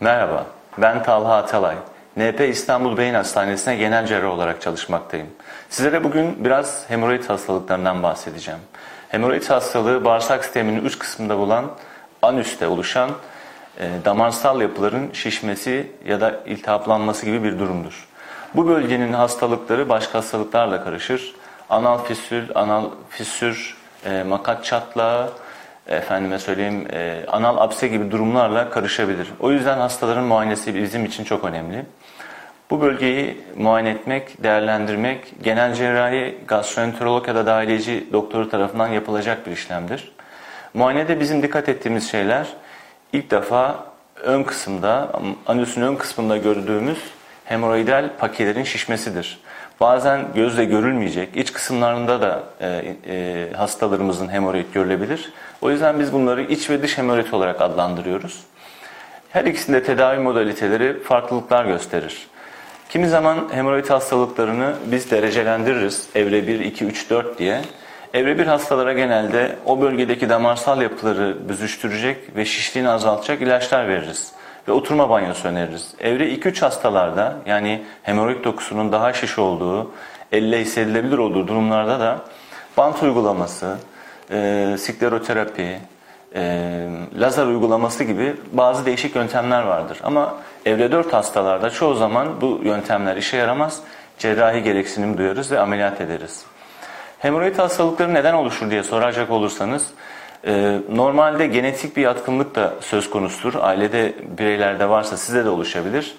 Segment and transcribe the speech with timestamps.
[0.00, 0.46] Merhaba,
[0.78, 1.76] ben Talha Atalay.
[2.16, 5.26] NP İstanbul Beyin Hastanesi'ne genel cerrah olarak çalışmaktayım.
[5.70, 8.60] Sizlere bugün biraz hemoroid hastalıklarından bahsedeceğim.
[9.08, 11.64] Hemoroid hastalığı bağırsak sisteminin uç kısmında bulunan
[12.22, 13.10] anüste oluşan
[13.78, 18.08] e, damarsal yapıların şişmesi ya da iltihaplanması gibi bir durumdur.
[18.54, 21.34] Bu bölgenin hastalıkları başka hastalıklarla karışır.
[21.70, 25.30] Anal fissür, anal fissür, e, makat çatlağı,
[25.90, 29.28] efendime söyleyeyim e, anal apse gibi durumlarla karışabilir.
[29.40, 31.84] O yüzden hastaların muayenesi bizim için çok önemli.
[32.70, 39.52] Bu bölgeyi muayene etmek, değerlendirmek genel cerrahi, gastroenterolog ya da dahiliyeci doktoru tarafından yapılacak bir
[39.52, 40.12] işlemdir.
[40.74, 42.46] Muayenede bizim dikkat ettiğimiz şeyler
[43.12, 43.84] ilk defa
[44.22, 45.12] ön kısımda,
[45.46, 46.98] anüsün ön kısmında gördüğümüz
[47.50, 49.38] hemoroidal pakelerin şişmesidir.
[49.80, 55.32] Bazen gözle görülmeyecek, iç kısımlarında da e, e, hastalarımızın hemoroid görülebilir.
[55.60, 58.40] O yüzden biz bunları iç ve dış hemoroid olarak adlandırıyoruz.
[59.30, 62.26] Her ikisinde tedavi modaliteleri farklılıklar gösterir.
[62.88, 66.08] Kimi zaman hemoroid hastalıklarını biz derecelendiririz.
[66.14, 67.60] Evre 1, 2, 3, 4 diye.
[68.14, 74.32] Evre 1 hastalara genelde o bölgedeki damarsal yapıları büzüştürecek ve şişliğini azaltacak ilaçlar veririz
[74.68, 75.94] ve oturma banyosu öneririz.
[76.00, 79.90] Evre 2-3 hastalarda yani hemoroid dokusunun daha şiş olduğu,
[80.32, 82.18] elle hissedilebilir olduğu durumlarda da
[82.76, 83.76] bant uygulaması,
[84.30, 85.78] e, skleroterapi,
[86.34, 86.86] e,
[87.18, 89.98] lazer uygulaması gibi bazı değişik yöntemler vardır.
[90.02, 93.80] Ama evre 4 hastalarda çoğu zaman bu yöntemler işe yaramaz.
[94.18, 96.44] Cerrahi gereksinim duyarız ve ameliyat ederiz.
[97.18, 99.86] Hemoroid hastalıkları neden oluşur diye soracak olursanız
[100.46, 103.54] ee, normalde genetik bir yatkınlık da söz konusudur.
[103.60, 106.14] Ailede bireylerde varsa size de oluşabilir.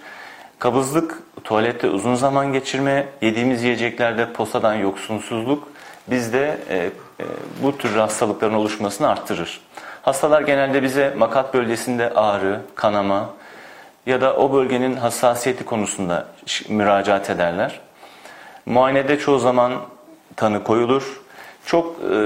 [0.59, 5.67] Kabızlık, tuvalette uzun zaman geçirme, yediğimiz yiyeceklerde posadan yoksunsuzluk
[6.07, 6.89] bizde e, e,
[7.63, 9.61] bu tür hastalıkların oluşmasını arttırır.
[10.01, 13.29] Hastalar genelde bize makat bölgesinde ağrı, kanama
[14.05, 16.27] ya da o bölgenin hassasiyeti konusunda
[16.69, 17.79] müracaat ederler.
[18.65, 19.73] Muayenede çoğu zaman
[20.35, 21.21] tanı koyulur.
[21.65, 22.17] Çok e,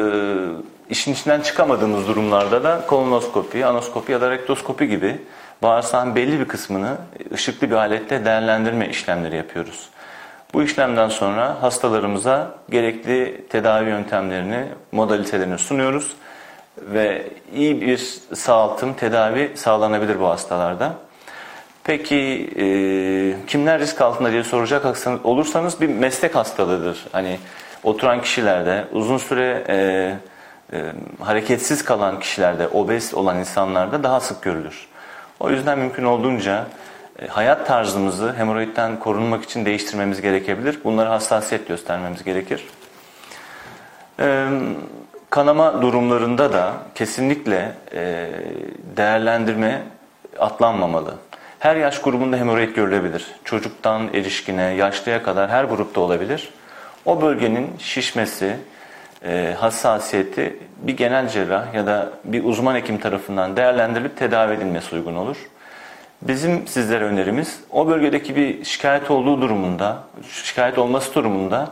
[0.90, 5.22] işin içinden çıkamadığımız durumlarda da kolonoskopi, anoskopi ya da rektoskopi gibi
[5.64, 6.98] bağırsağın belli bir kısmını
[7.34, 9.90] ışıklı bir aletle değerlendirme işlemleri yapıyoruz.
[10.54, 16.16] Bu işlemden sonra hastalarımıza gerekli tedavi yöntemlerini, modalitelerini sunuyoruz
[16.78, 17.98] ve iyi bir
[18.34, 20.94] sağaltım, tedavi sağlanabilir bu hastalarda.
[21.84, 22.66] Peki e,
[23.48, 27.06] kimler risk altında diye soracak olursanız bir meslek hastalığıdır.
[27.12, 27.40] Hani
[27.84, 30.14] oturan kişilerde uzun süre e,
[30.76, 30.92] e,
[31.24, 34.88] hareketsiz kalan kişilerde, obez olan insanlarda daha sık görülür.
[35.40, 36.66] O yüzden mümkün olduğunca
[37.20, 40.80] e, hayat tarzımızı hemoroidden korunmak için değiştirmemiz gerekebilir.
[40.84, 42.68] Bunlara hassasiyet göstermemiz gerekir.
[44.20, 44.48] E,
[45.30, 48.30] kanama durumlarında da kesinlikle e,
[48.98, 49.84] değerlendirme
[50.40, 51.16] atlanmamalı.
[51.60, 53.26] Her yaş grubunda hemoroid görülebilir.
[53.44, 56.50] Çocuktan erişkine, yaşlıya kadar her grupta olabilir.
[57.06, 58.58] O bölgenin şişmesi,
[59.60, 65.38] hassasiyeti bir genel cerrah ya da bir uzman hekim tarafından değerlendirilip tedavi edilmesi uygun olur.
[66.22, 71.72] Bizim sizlere önerimiz o bölgedeki bir şikayet olduğu durumunda, şikayet olması durumunda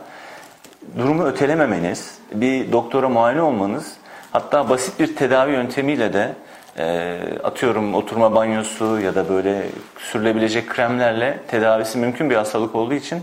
[0.98, 3.96] durumu ötelememeniz, bir doktora muayene olmanız,
[4.32, 6.32] hatta basit bir tedavi yöntemiyle de
[6.78, 9.66] e, atıyorum oturma banyosu ya da böyle
[9.98, 13.22] sürülebilecek kremlerle tedavisi mümkün bir hastalık olduğu için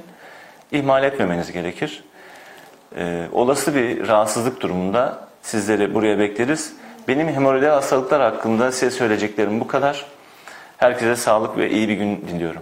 [0.71, 2.03] ihmal etmemeniz gerekir.
[2.95, 6.73] Ee, olası bir rahatsızlık durumunda sizleri buraya bekleriz.
[7.07, 10.05] Benim hemoroidal hastalıklar hakkında size söyleyeceklerim bu kadar.
[10.77, 12.61] Herkese sağlık ve iyi bir gün diliyorum.